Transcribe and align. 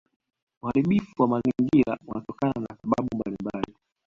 uharibifu 0.61 1.21
wa 1.21 1.27
mazingira 1.27 1.97
unatokana 2.07 2.53
na 2.69 2.75
sababu 2.81 3.07
mbalimbali 3.15 3.73